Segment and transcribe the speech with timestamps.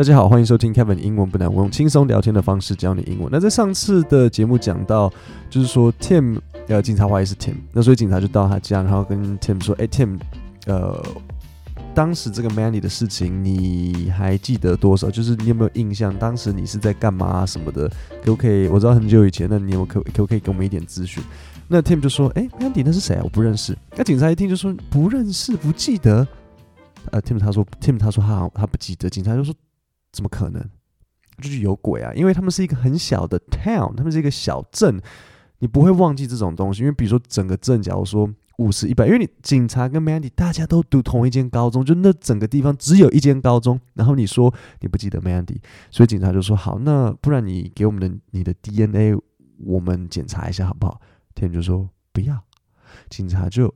[0.00, 3.28] 大家好，欢迎收听 Kevin 英文不难，我用轻松聊天的方式教你英文。
[3.30, 5.12] 那在上次的节目讲到，
[5.50, 6.38] 就是说 Tim
[6.68, 10.18] 呃，警察怀疑是 Tim，那所以警察就到他家，然后跟 Tim 说：“哎，Tim，
[10.64, 11.04] 呃，
[11.94, 15.10] 当时这个 Mandy 的事情你还记得多少？
[15.10, 16.18] 就是你有没有印象？
[16.18, 17.86] 当时你是在干嘛、什么的？
[18.24, 18.68] 可不可以？
[18.68, 21.22] 我知道很久以前，那你有可可不可以给我们一点资讯？”
[21.68, 23.20] 那 Tim 就说：“哎，Mandy 那是谁啊？
[23.22, 26.26] 我不认识。”那警察一听就说：“不认识，不记得。”
[27.12, 29.54] 呃，Tim 他说：“Tim 他说他他不记得。”警察就说。
[30.12, 30.62] 怎么可能？
[31.40, 32.12] 就是有鬼啊！
[32.14, 35.00] 因为他们是一个很小的 town，他们是一个小镇，
[35.60, 36.82] 你不会忘记这种东西。
[36.82, 43.80] 因为比如说整个镇，假如说五十、一百，因为你警察跟 Mandy 大家都读同一间高中，就那整个地方只有一间高中。
[43.94, 45.56] 然后你说你不记得 Mandy，
[45.90, 49.18] 所以警察就说好，那不然你给我们的你的 DNA，
[49.64, 51.00] 我们检查一下好不好
[51.34, 52.38] 天就说不要，
[53.08, 53.74] 警察就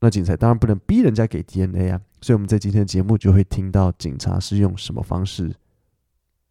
[0.00, 2.00] 那警察当然不能逼人家给 DNA 啊。
[2.21, 5.55] 所以我们在今天的节目就会听到警察是用什么方式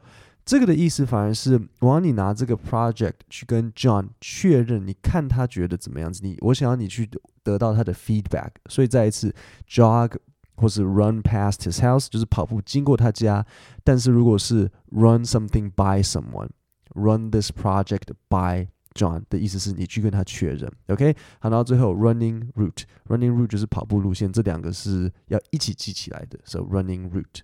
[0.44, 6.20] 这个的意思反而是我让你拿这个 project 去跟 John 确认，你看他觉得怎么样子？
[6.22, 7.08] 你我想要你去
[7.42, 9.34] 得到他的 feedback，所以再一次
[9.68, 10.16] jog
[10.56, 13.46] 或是 run past his house 就是跑步经过他家，
[13.84, 21.14] 但是如果是 run something by someone，run this project by John 的意思是你去跟他确认，OK？
[21.38, 27.40] 好，然后最后 running route，running route 就是跑步路线，这两个是要一起记起来的，so running route。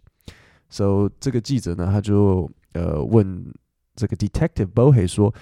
[0.70, 3.54] So 这个记者呢，他就呃问
[3.94, 5.36] 这个 Detective Bohe 说：“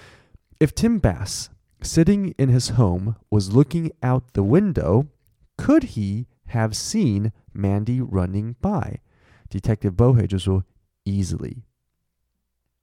[0.58, 1.46] If Tim Bass
[1.80, 5.06] sitting in his home was looking out the window,
[5.56, 8.98] could he have seen Mandy running by？”
[9.48, 10.64] Detective Bohe 就说：“
[11.04, 11.58] Easily。”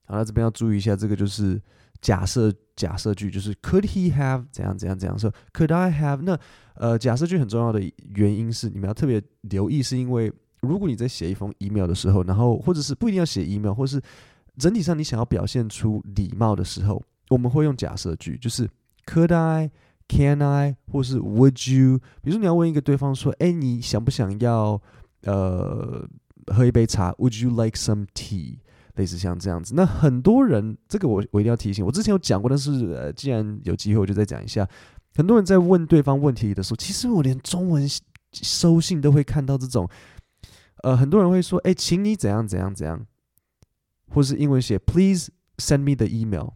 [0.05, 1.61] 好，那这边要注意一下，这个就是
[1.99, 5.33] 假设假设句，就是 Could he have 怎样怎样怎样说？
[5.51, 6.21] Could I have？
[6.21, 6.39] 那
[6.75, 7.81] 呃假设句很重要的
[8.15, 10.31] 原因是你们要特别留意，是因为。
[10.62, 14.00] 如果你在写一封 email 的时候，然后或者是不一定要写 email，或是
[14.58, 18.68] 整体上你想要表现出礼貌的时候，我们会用假设句，就是
[19.04, 19.70] Could I,
[20.08, 21.98] Can I，或是 Would you？
[22.22, 24.80] 比如说你要问一个对方说，哎，你想不想要
[25.22, 26.08] 呃
[26.46, 28.58] 喝一杯茶？Would you like some tea？
[28.94, 29.74] 类似像这样子。
[29.74, 34.68] 那很多人，这个我我一定要提醒，我之前有讲过，但是呃，既然有机会，我就再讲一下。
[35.16, 37.84] 很多人在问对方问题的时候，其实我连中文
[38.30, 39.88] 收信都会看到这种。
[40.82, 43.06] 呃，很多人会说，哎，请你怎样怎样怎样，
[44.08, 46.50] 或是英文写 Please send me the email。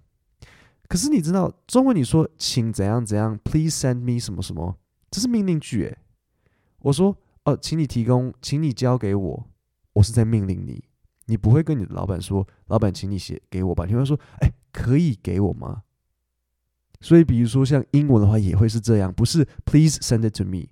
[0.89, 4.79] 可是你知道中文你说请怎样怎样，Please send me 什么什么，
[5.11, 5.99] 这是命令句诶。
[6.81, 9.49] 我说哦，请你提供，请你交给我，
[9.95, 10.85] 我是在命令你。
[11.27, 13.85] 你不会跟你的老板说，老板，请你写给我吧？
[13.85, 15.83] 你会说，哎，可以给我吗？
[17.01, 20.69] 所以比如说像英文的话也会是这样，不是 Please send it to me，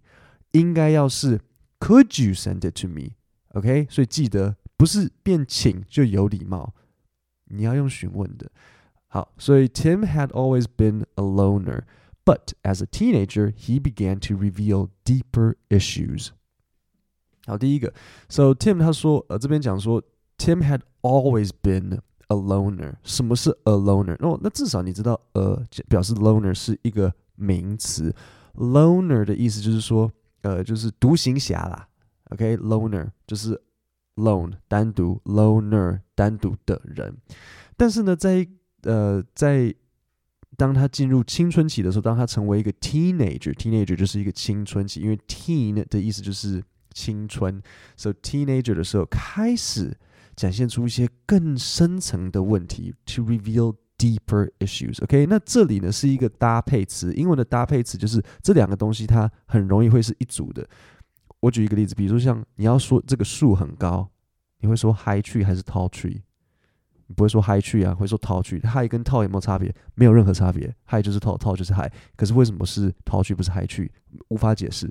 [0.53, 1.41] 应该要是
[1.81, 3.15] Could you send it to me’
[3.54, 6.74] me？OK，所以记得不是变请就有礼貌，
[7.46, 8.50] 你要用询问的。
[9.08, 11.84] 好，所以 Tim had always been a loner,
[12.24, 16.30] but as a teenager, he began to reveal deeper issues.
[17.46, 17.92] 好，第一个，
[18.30, 20.04] So Tim 他说，呃，这边讲说
[20.38, 22.98] Tim had always been a loner。
[23.02, 24.16] 什么是 a loner？
[24.20, 28.14] 哦，那至少你知道，呃，表示 loner 是一个名词。
[28.54, 30.12] Loner 的意思就是说，
[30.42, 31.88] 呃，就是独行侠啦。
[32.31, 33.61] OK，loner、就是
[34.17, 37.17] lone 单独，loner 单独的人。
[37.77, 38.47] 但是呢，在
[38.83, 39.75] 呃，在
[40.57, 46.63] 当他进入青春期的时候，当他成为一个 teenager，teenager 就是一个青春期，因为 teen 的意思就是
[46.93, 47.61] 青春，
[47.97, 49.97] 所以 teenager 的时候开始
[50.37, 55.03] 展现出一些更深层的问题，to reveal deeper issues。
[55.03, 60.65] OK，那这里呢是一个搭配词，英文的搭配词就是这两个东西它很容易会是一组的。
[61.45, 64.09] 我举一个例子，比如说像你要说这个树很高，
[64.61, 66.23] 你会说 high tree 还是 tall tree？
[67.07, 68.63] 你不会说 high tree 啊，会说 tall tree。
[68.67, 69.75] high 跟 tall 有没有差别？
[69.95, 71.93] 没有任何差别，high 就是 tall，tall 就是 high。
[72.17, 73.91] 可是为什么是 tall tree 不是 high tree？
[74.29, 74.91] 无法解释。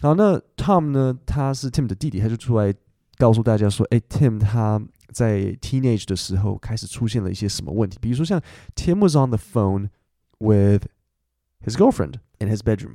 [0.00, 1.18] 好，那 Tom 呢？
[1.26, 2.74] 他是 Tim 的弟弟，他就出来。
[3.20, 4.80] 告诉大家说，哎，Tim 他
[5.10, 7.98] 在 teenage 的时候开始出现了一些什么问题？
[8.00, 8.40] 比如说，像
[8.76, 9.88] Tim was on the phone
[10.38, 10.86] with
[11.64, 12.94] his girlfriend in his bedroom,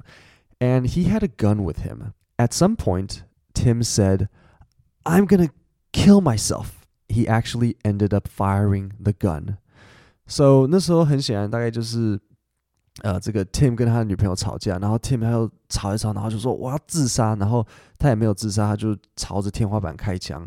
[0.60, 2.14] and he had a gun with him.
[2.38, 4.30] At some point, Tim said,
[5.04, 5.50] "I'm gonna
[5.92, 6.68] kill myself."
[7.09, 9.57] He actually ended up firing the gun.
[10.27, 12.21] So 那时候很显然，大概就是。
[13.03, 17.65] 呃，这个 Tim 跟他的女朋友吵架，然后 Tim 他又吵一吵，然后就说我要自杀，然后
[17.97, 20.45] 他也没有自杀，他就朝着天花板开枪。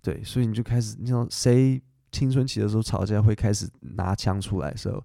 [0.00, 1.82] 对，所以你就开始，你知道谁
[2.12, 5.04] 青春期的时候吵架会开始拿枪出来的时候，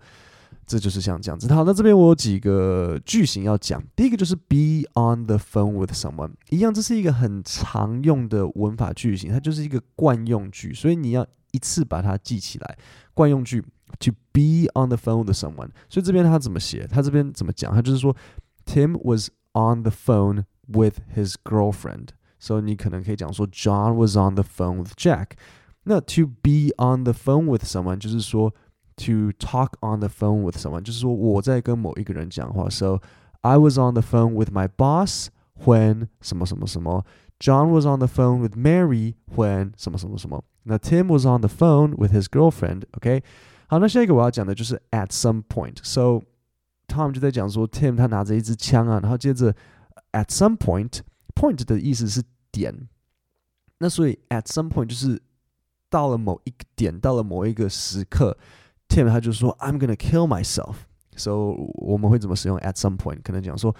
[0.65, 1.51] 这就是像这样子。
[1.53, 12.77] 好，那这边我有几个句型要讲，第一个就是 be on the phone with someone，一样，这是一个很常用的文法句型，它就是一个惯用句，所以你要一次把它记起来，
[13.13, 13.63] 惯用句。
[13.99, 16.87] To be on the phone with someone，所以这边他怎么写？
[16.87, 17.71] 他这边怎么讲？
[17.71, 18.15] 他就是说
[18.65, 22.07] ，Tim was on the phone with his girlfriend。
[22.39, 25.33] 所以你可能可以讲说，John was on the phone with Jack。
[25.83, 28.55] 那 to be on the phone with someone 就是说
[28.96, 32.68] ，to talk on the phone with someone 就是说我在跟某一个人讲话。
[32.68, 33.00] So
[33.42, 35.28] I was on the phone with my boss
[35.64, 37.04] when 什么什么什么。
[37.38, 40.42] John was on the phone with Mary when 什么什么什么。
[40.64, 43.22] 那 Tim was on the phone with his girlfriend。OK。
[43.68, 46.22] 好，那下一个我要讲的就是 at some point。So
[46.88, 49.54] Tom 就在讲说，Tim 他拿着一支枪啊，然后接着
[50.12, 52.88] at some point，point 的意思是点。
[53.78, 55.22] 那所以 at some point 就是
[55.90, 58.36] 到了某一个点，到了某一个时刻
[58.92, 63.22] ，Tim 他就说 I'm gonna kill myself。So 我们会怎么使用 at some point？
[63.22, 63.72] 可能讲说，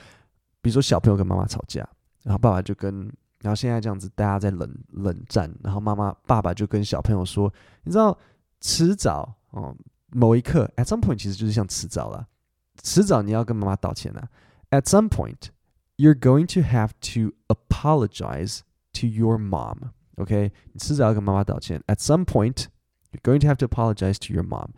[0.61, 1.89] 比如说小朋友跟妈妈吵架，
[2.23, 7.53] 然后爸爸就跟，然后现在这样子大家在冷冷战，然后妈妈爸爸就跟小朋友说，
[7.85, 8.17] 你知道
[8.61, 9.35] 迟早。
[9.51, 9.75] 哦，
[10.11, 12.27] 某一刻，at some point 其实就是像迟早了，
[12.83, 14.29] 迟早你要跟妈妈道歉了。
[14.71, 15.49] At some point,
[15.97, 18.61] you're going to have to apologize
[18.93, 19.93] to your mom.
[20.17, 21.83] OK，你迟早要跟妈妈道歉。
[21.87, 22.67] At some point,
[23.11, 24.73] you're going to have to apologize to your mom.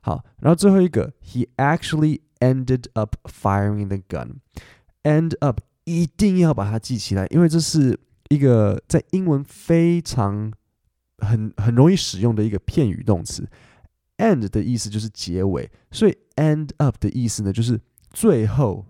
[0.00, 4.36] 好，然后最后一个，he actually ended up firing the gun.
[5.02, 10.52] End up 一定要把它记起来，因为这是一个在英文非常
[11.18, 13.48] 很很容易使用的一个片语动词。
[14.18, 17.80] end 的意思就是结尾，所以 end up 的意思呢，就是
[18.10, 18.84] 最后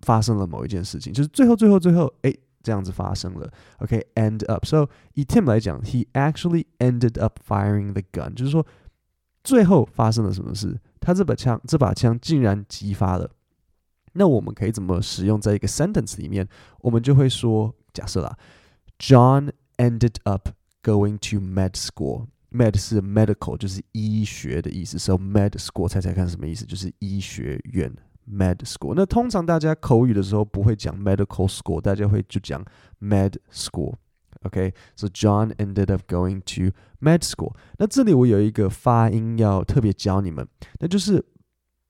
[0.00, 3.50] 发生了某一件事情，就是最后最后最后，哎，这样子发生了。
[3.78, 4.64] OK，end、up。
[4.66, 8.66] So 以 Tim 来讲，he actually ended up firing the gun，就是说
[9.46, 13.30] 最后发生了什么事，他这把枪这把枪竟然击发了。
[14.14, 16.48] 那我们可以怎么使用在一个 sentence 里面？
[16.80, 18.36] 我们就会说，假设啦
[18.98, 20.48] ，John ended up
[20.82, 22.26] going to med school。
[22.50, 24.98] Med 是 medical，就是医学的意思。
[24.98, 26.64] So med school，猜猜看什么意思？
[26.64, 27.94] 就是医学院。
[28.28, 28.94] Med school。
[28.96, 32.64] 那通常大家口语的时候不会讲 medical school，大家会就讲
[33.00, 33.94] med school。
[34.45, 37.55] OK，So John ended up going to med school。
[37.77, 40.47] 那这里我有一个发音要特别教你们，
[40.79, 41.23] 那就是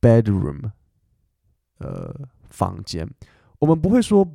[0.01, 0.71] bedroom，
[1.77, 2.13] 呃，
[2.50, 3.10] 房间。
[3.60, 4.27] 我们不会说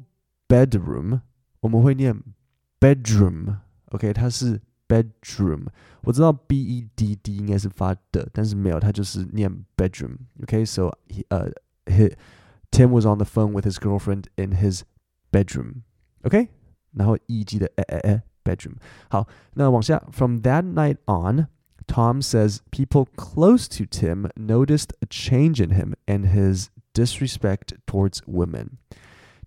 [0.49, 1.21] bedroom，
[1.61, 2.19] 我们会念
[2.81, 5.67] bedroom，OK，它是 bedroom。
[6.03, 11.51] 我知道 b e d d 应该是发的，但是没有，它就是念 bedroom，OK，so he 呃，
[11.87, 12.15] he
[12.71, 14.83] Tim was on the phone with his girlfriend in his
[15.33, 16.49] bedroom，OK，
[16.93, 18.75] 然后 e 记得诶诶诶 bedroom。
[19.11, 26.69] 好，那往下，from that night on。Tom says people close to Tim noticed a change in him and his
[26.93, 28.79] disrespect towards women.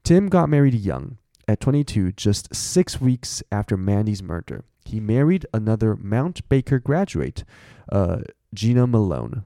[0.05, 1.17] Tim got married young,
[1.49, 4.63] at 22, just six weeks after Mandy's murder.
[4.85, 7.43] He married another Mount Baker graduate,
[7.91, 8.21] uh,
[8.53, 9.43] Gina Malone.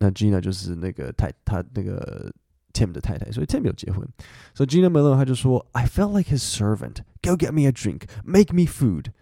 [0.00, 2.30] 那 Gina 就是那个太他那个
[2.74, 4.06] Tim 的太太，所以 Tim 有结婚。
[4.54, 6.98] So Gina Malone 他就说，I felt like his servant.
[7.22, 8.06] Go get me a drink.
[8.24, 9.12] Make me food.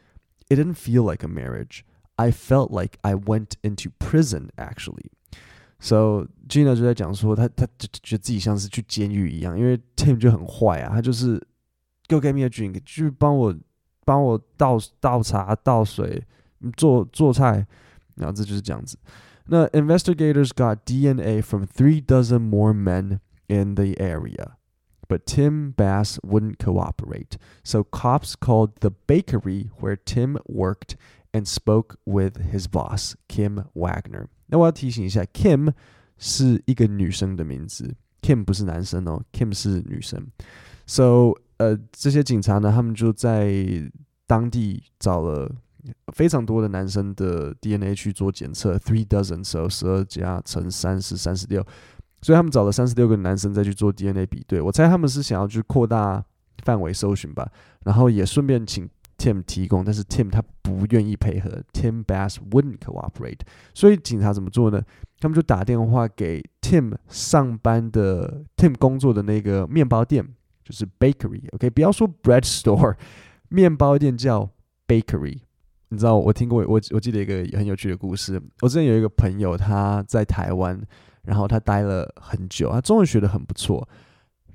[0.48, 1.84] It didn't feel like a marriage.
[2.16, 5.10] I felt like I went into prison actually.
[5.80, 11.40] So Gina 就在讲说，他他就觉得自己像是去监狱一样，因为 Tim 就很坏啊，他就是
[12.08, 13.54] Go get me a drink，去帮我
[14.04, 16.22] 帮我倒倒茶倒水
[16.76, 17.66] 做做菜，
[18.16, 18.98] 然后这就是这样子。
[19.46, 23.18] 那 investigators got DNA from three dozen more men
[23.48, 24.52] in the area,
[25.08, 27.36] but Tim Bass wouldn't cooperate.
[27.62, 30.96] So cops called the bakery where Tim worked
[31.32, 34.28] and spoke with his boss Kim Wagner。
[34.46, 35.72] 那我要提醒一下，Kim
[36.18, 40.26] 是一个女生的名字，Kim 不是男生哦，Kim 是女生。
[40.86, 43.90] So 呃，这些警察呢，他们就在
[44.26, 45.50] 当地找了
[46.12, 51.64] 非常多的男生的 DNA 去做检测，three dozen，所以十二加乘三是三十六，
[52.21, 54.61] 所以他们找了三十六个男生再去做 DNA 比对。
[54.61, 56.23] 我猜他们是想要去扩大
[56.63, 57.49] 范围搜寻吧，
[57.85, 58.89] 然后也顺便请。
[59.19, 63.39] Tim 提供，但是 Tim 他不愿意配合，Tim Bass wouldn't cooperate。
[63.73, 64.79] 所以警察怎么做呢？
[65.19, 70.23] 他们就打电话给 Tim 上班的 Tim 工作的那个面包店，
[70.63, 71.41] 就是 bakery。
[71.53, 72.95] OK，不要说 bread store，
[73.49, 74.47] 面包店叫
[74.87, 75.39] bakery。
[75.89, 78.39] 你知道我听过我我记得一个很有趣的故事。
[78.61, 80.79] 我之前有一个朋友他在台湾，
[81.27, 83.87] 然后他待了很久，他中文学得很不错。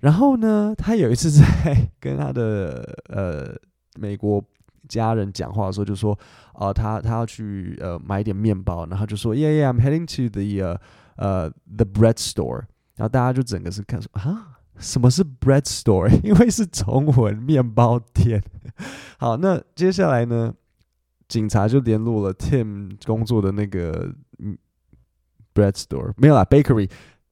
[0.01, 1.45] 然后呢，他有一次在
[2.01, 3.55] 跟他的呃。
[4.01, 4.43] 美国
[4.89, 6.19] 家人讲话的时候就说，
[6.55, 10.81] 哦、他他要去呃买点面包，然后就说，Yeah, yeah, I'm heading to the
[11.17, 12.63] 呃、uh, the bread store。
[12.97, 16.09] 然后大家就整个是看说，啊，什么是 bread store？
[16.25, 18.43] 因为是中文面包店。
[19.19, 20.55] 好，那接下来呢，
[21.29, 24.57] 警察就联络了 Tim 工作的那个嗯
[25.54, 26.90] bread store，没有啦，bakery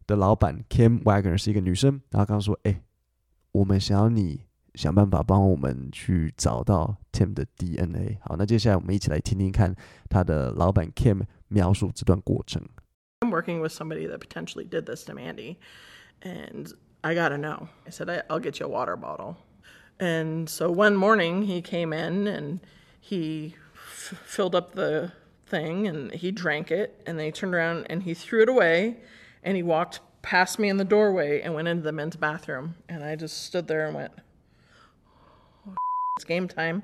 [0.08, 2.82] 的老板 Kim Wagner 是一个女生，然后刚刚说，哎，
[3.52, 4.42] 我们想要你。
[4.76, 8.18] 想办法帮我们去找到 Tim 的 DNA。
[8.20, 9.74] 好，那接下来我们一起来听听看
[10.10, 12.62] 他的老板 Kim 描述这段过程。
[13.22, 15.60] I'm working with somebody that potentially did this to Mandy,
[16.20, 17.70] and I gotta know.
[17.88, 19.38] I said, I'll get you a water bottle.
[19.98, 22.60] And so one morning he came in and
[23.00, 25.14] he f- filled up the
[25.50, 28.98] thing and he drank it, and then he turned around and he threw it away,
[29.44, 32.76] and he walked past me in the doorway and went into the men's bathroom.
[32.90, 34.12] And I just stood there and went,
[36.18, 36.84] It's game time.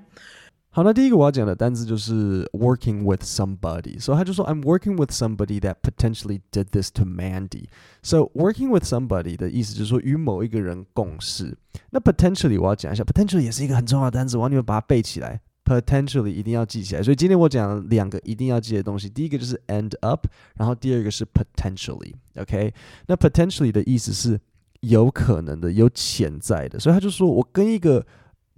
[0.73, 8.69] 好，那第一个我要讲的单词就是 working with somebody，所以他就说 I'm working with somebody that potentially did this to Mandy。So working
[8.69, 11.57] with somebody 的意思就是说与某一个人共事。
[11.89, 15.41] 那 potentially 我要讲一下，potentially 也是一个很重要的单词，我要你们把它背起来。
[15.66, 17.02] Potentially 一定要记起来。
[17.02, 22.14] 所以今天我讲两个一定要记的东西，第一个就是 end up，然后第二个是 potentially。
[22.36, 22.72] OK，
[23.08, 24.40] 那 potentially 的意思是
[24.80, 26.78] 有可能的、有潜在的。
[26.78, 28.06] 所以他就说我跟一个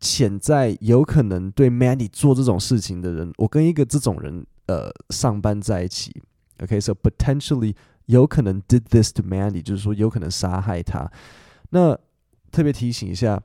[0.00, 6.22] 潜在有可能对 Mandy 做这种事情的人，我跟一个这种人呃上班在一起
[6.62, 7.74] ，OK，so potentially
[8.06, 11.10] 有可能 did this to Mandy，就是说有可能杀害他。
[11.70, 11.98] 那
[12.50, 13.42] 特别提醒一下，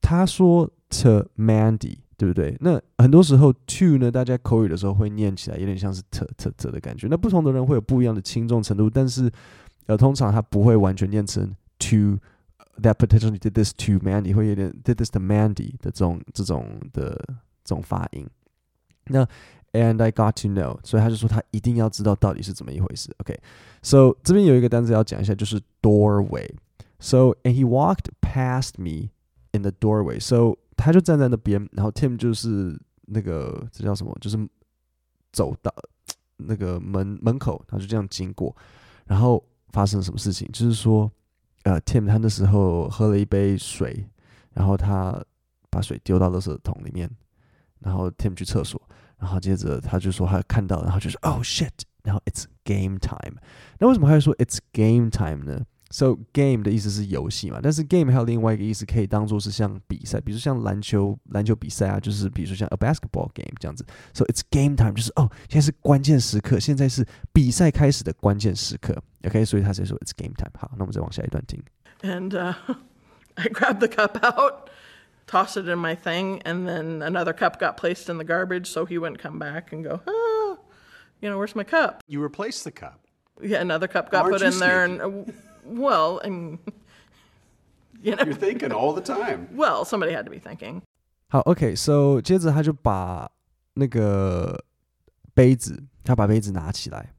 [0.00, 2.56] 他说 to Mandy，对不对？
[2.60, 7.06] 那很多时候 to 呢，大家口语的时候会念起来有点像是 t t t 的感觉。
[7.08, 9.30] 那不同的人会有不一样的轻重程度，但是
[9.86, 12.18] 呃，通常他不会完全念成 to。
[12.82, 17.16] That potentially did this to Mandy，会有点 did this to Mandy 的这种这种的
[17.62, 18.26] 这种发音。
[19.06, 19.24] 那
[19.72, 23.14] and I got to know，所以他就说他一定要知道到底是怎么一回事。
[23.18, 24.16] OK，so、okay.
[24.24, 26.50] 这边有一个单词要讲一下，就是 doorway。
[26.98, 29.10] So and he walked past me
[29.52, 30.18] in the doorway。
[30.18, 34.16] So 他就站在那边，然后 Tim 就是那个这叫什么？
[34.20, 34.38] 就是
[35.32, 35.74] 走到
[36.36, 38.54] 那个门门口，他就这样经过，
[39.06, 40.48] 然后发生了什么事情？
[40.52, 41.10] 就是说。
[41.64, 44.06] 呃，Tim 他那时候喝了一杯水，
[44.52, 45.18] 然后他
[45.70, 47.10] 把水丢到垃圾桶里面，
[47.78, 48.78] 然后 Tim 去厕所，
[49.16, 51.70] 然后接着他就说他看到，然后就说 Oh shit，
[52.02, 53.40] 然后 It's game time。
[53.78, 63.83] 那为什么他会说 It's game time 呢 So game 的意思是游戏嘛，但是 game 还有另外一个意思，可以当做是像比赛，比如像篮球篮球比赛啊，就是比如说像 a basketball game 这样子。
[64.13, 68.95] So it's game time，就是哦，现在是关键时刻，现在是比赛开始的关键时刻。
[69.23, 70.51] OK，所以他才说 it's game time。
[70.59, 71.59] 好，那我们再往下一段听。
[72.01, 72.53] And uh,
[73.33, 74.69] I grabbed the cup out,
[75.25, 78.85] tossed it in my thing, and then another cup got placed in the garbage, so
[78.85, 80.59] he wouldn't come back and go, ah,
[81.19, 82.03] you know, where's my cup?
[82.07, 82.99] You replaced the cup.
[83.41, 85.01] Yeah, another cup got Aren't put you in there, sneaky?
[85.01, 85.31] and uh,
[85.66, 86.58] well, I mean,
[88.02, 89.48] you know, You're thinking all the time.
[89.54, 90.82] well, somebody had to be thinking.
[91.28, 93.30] 好，OK，So、okay, 接着他就把
[93.74, 94.64] 那个
[95.34, 97.12] 杯子，他把杯子拿起来，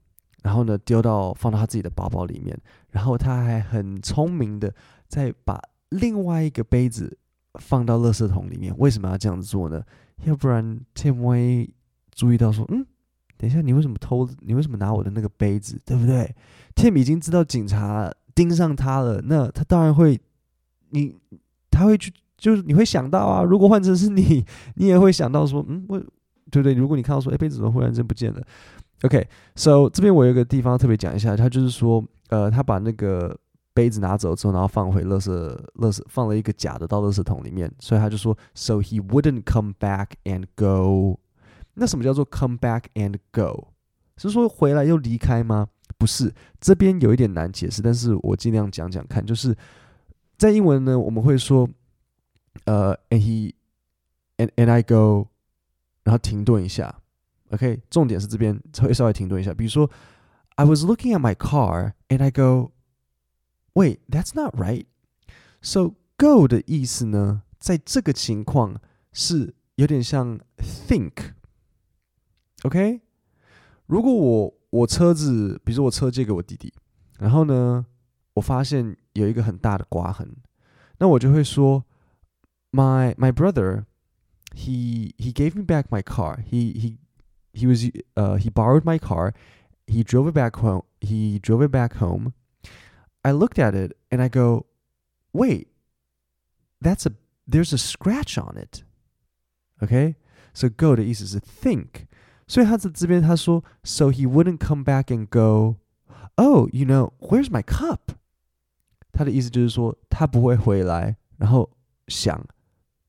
[0.43, 2.57] 然后呢丢到放到他自己的包包里面，
[2.91, 4.73] 然后他还很聪明的
[5.07, 5.59] 再把
[5.89, 7.17] 另外一个杯子
[7.55, 8.73] 放到垃圾桶里面。
[8.77, 9.83] 为什么要这样做呢？
[10.23, 11.69] 要不然 Tim 会
[12.13, 12.85] 注意到说，嗯，
[13.37, 14.29] 等一下，你为什么偷？
[14.39, 15.81] 你为什么拿我的那个杯子？
[15.85, 16.33] 对不对
[16.73, 20.19] ？Tim 已经知道警察盯上他了，那他当然会，
[20.89, 21.15] 你
[21.71, 22.13] 他会去。
[22.37, 25.97] 就是你会想到啊，如果换成是你， 你也会想到说，嗯，我
[26.51, 26.73] 对不对？
[26.73, 28.41] 如果你看到说，哎，杯子怎么忽然间不见了
[29.03, 33.35] ？OK，So、这边我有一个地方特别讲一下，他就是说，呃，他把那个
[33.73, 35.31] 杯子拿走之后，然后放回垃圾，
[35.75, 41.21] 垃圾放了一个假的到垃圾桶里面，所以他就说，So he wouldn't come back and go。
[41.75, 43.69] 那什么叫做 come back and go？
[44.17, 45.69] 是说回来又离开吗？
[45.97, 49.55] 不是，这边有一点难解释，但是我尽量讲讲看，就是
[50.37, 51.69] 在英文呢，我们会说。
[52.63, 53.53] 呃、，and he
[54.37, 55.27] and and I go，
[56.03, 57.01] 然后停顿一下
[57.49, 59.53] ，OK，重点是这边稍微稍微停顿一下。
[59.53, 59.91] 比如说
[60.55, 64.85] ，I was looking at my car and I go，wait, that's not right.
[65.61, 68.79] So go 的意思呢，在这个情况
[69.11, 70.39] 是有点像
[70.87, 73.01] think，OK？、
[73.85, 76.72] 如果我我车子，比如说我车借给我弟弟，
[77.18, 77.84] 然后呢，
[78.34, 80.36] 我发现有一个很大的刮痕，
[80.98, 81.84] 那我就会说。
[82.72, 83.84] my my brother
[84.54, 86.98] he he gave me back my car he he
[87.52, 87.82] he was
[88.14, 89.34] uh he borrowed my car
[89.88, 92.32] he drove it back home he drove it back home
[93.24, 94.66] i looked at it and i go
[95.32, 95.66] wait
[96.80, 97.12] that's a
[97.44, 98.84] there's a scratch on it
[99.82, 100.14] okay
[100.54, 102.06] so go 的意思是 think
[102.47, 105.77] 所以他在这边他说 so he wouldn't come back and go
[106.35, 108.15] oh you know where's my cup
[109.11, 111.69] 他的意思就是说他不会回来然后
[112.07, 112.45] 想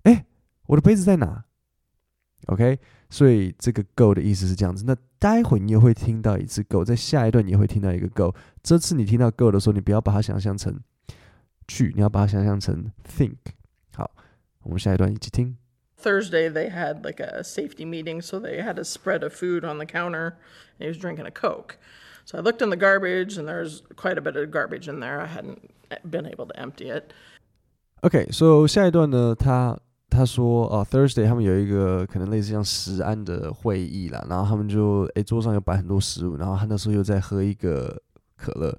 [0.03, 0.25] 哎
[0.67, 1.45] 我的杯子在哪
[2.47, 2.79] ？OK，
[3.11, 4.85] 所以这个 go 的意思是这样子。
[4.87, 8.33] 那待会你也会听到一次 go，在下一段你也会听到一个 go。
[8.63, 10.79] 这次你听到 go 的时候，你不要把它想象成
[11.67, 13.37] 去，你要把它想象成 think。
[13.95, 14.09] 好，
[14.63, 15.57] 我们下一段一起听。
[15.98, 19.86] Thursday they had like a safety meeting, so they had a spread of food on the
[19.86, 20.38] counter.
[20.80, 21.78] And he was drinking a Coke.
[22.26, 25.22] So I looked in the garbage, and there's quite a bit of garbage in there.
[25.22, 25.72] I hadn't
[26.10, 27.14] been able to empty it.
[28.02, 29.80] OK，所以下一段呢，他。
[30.14, 37.98] 他说：“哦，Thursday 他们有一个可能类似像食安的会议啦，然后他们就诶桌上有摆很多食物，然后他那时候又在喝一个
[38.36, 38.78] 可乐，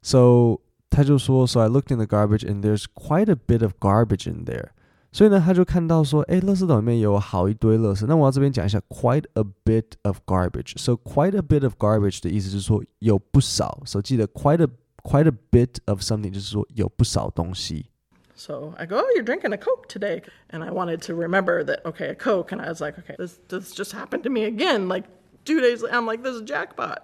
[0.00, 4.46] so 他就说：So I looked in the garbage and there's quite a bit of garbage in
[4.46, 4.70] there。
[5.12, 8.06] 所以呢，他就看到说，诶，垃圾桶里面有好一堆垃圾。
[8.06, 13.82] 那我要这边讲一下，quite a bit of garbage。So quite a bit of garbage 的意思就是说有不少。
[13.84, 14.68] 所以记得 quite a
[15.02, 17.86] quite a bit of something 就是说有不少东西。”
[18.34, 20.22] So I go, oh, you're drinking a Coke today.
[20.48, 22.50] And I wanted to remember that, okay, a Coke.
[22.50, 24.88] And I was like, okay, this, this just happened to me again.
[24.88, 25.04] Like
[25.44, 27.02] two days later, I'm like, this is jackpot.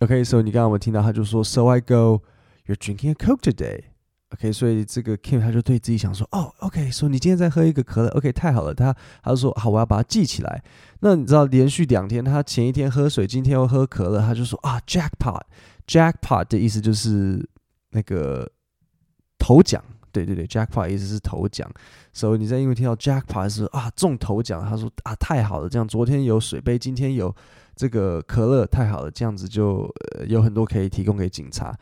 [0.00, 2.22] Okay, so 你刚刚有没有听到他就说，So I go,
[2.66, 3.84] you're drinking a Coke today.
[4.33, 8.73] OK，所以这个 Kim 他就对自己想说，哦，OK，说、你今天在喝一个可乐，OK，太好了。
[8.73, 10.63] 他他就说，好，我要把它记起来。
[11.01, 17.45] 那你知道连续两天，他前一天喝水，今天又喝可乐，他就说啊，jackpot，jackpot 的意思就是
[17.89, 18.49] 那个
[19.37, 19.83] 头奖。
[20.13, 21.69] 对对对，jackpot 意思是头奖，
[22.11, 27.33] 所以你在英文听到 jackpot 是啊中头奖，他说啊太好了，这样昨天有水杯，今天有
[27.77, 29.89] 这个可乐，太好了，这样子就、
[30.27, 31.73] 有很多可以提供给警察。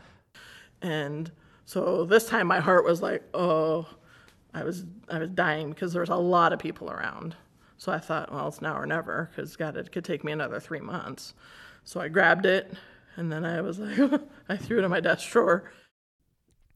[0.80, 1.26] And
[1.69, 3.85] so this time my heart was like, oh,
[4.53, 7.35] I was I was dying because there was a lot of people around.
[7.77, 10.59] So I thought, well, it's now or never because God, it could take me another
[10.59, 11.33] three months.
[11.83, 12.73] So I grabbed it
[13.17, 15.63] and then I was like, I threw it in my desk drawer.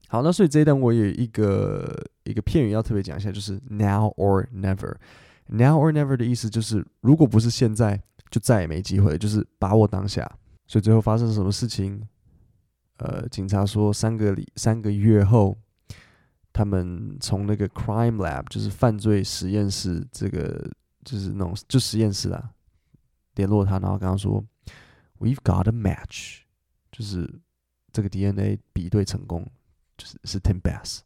[0.10, 10.30] 好，那所以这一段我有一个一个片语要特别讲一下，就是 now or never。now or never 的意思就是，如果不是现在，就再也没机会，就是把握当下。
[10.68, 12.08] 所以最后发生什么事情？
[12.99, 15.57] 呃，警察说三个礼三个月后，
[16.53, 20.71] 他们从那个 crime lab，就是犯罪实验室，这个
[21.05, 22.51] 就是那种就实验室啊，
[23.35, 24.45] 联络他，然后跟他说
[25.19, 26.41] ，We've got a match，
[26.93, 27.41] 就是
[27.93, 29.47] 这个 DNA 比对成功。
[29.97, 31.03] 就是是 Tim Bass。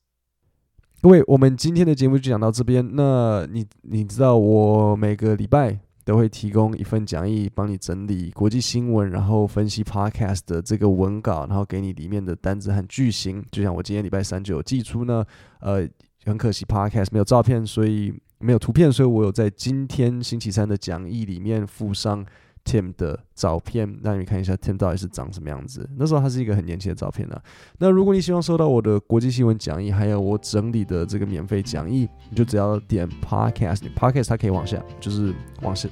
[1.02, 2.96] 各位，我们今天的节目就讲到这边。
[2.96, 13.44] 那你你知道我每个礼拜都会提供一份讲义，帮你整理国际新闻，然后分析 Podcast 的这个文稿，然后给你里面的单子和句型。
[13.50, 15.22] 就像我今天礼拜三就有寄出呢。
[15.60, 15.86] 呃，
[16.24, 22.24] 很可惜 Podcast 没有照片，所以没有图片，所以我有在今天星期三的讲义里面附上。
[22.68, 25.88] Tim 的照片，让你看一下 Tim 到底是长什么样子。
[25.96, 27.42] 那时候他是一个很年轻的照片啊。
[27.78, 35.88] 那如果你希望收到我的国际新闻讲义，还有我整理的这个免费讲义，你就只要点 Podcast，Podcast 它可以往下，就是往下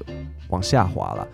[0.50, 1.26] 往下滑了。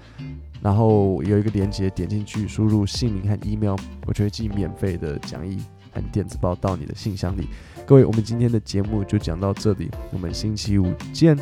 [0.62, 3.76] 然后有一个链接，点进去，输入姓名和 email，
[4.06, 5.58] 我就会寄免费的讲义
[5.92, 7.48] 和电子报到你的信箱里。
[7.84, 11.36] 各位，我们今天的节目就讲到这里，我们星期五见，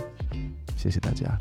[0.74, 1.36] 谢谢大家。